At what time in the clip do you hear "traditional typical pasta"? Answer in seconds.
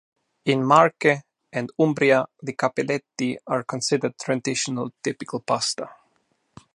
4.17-5.91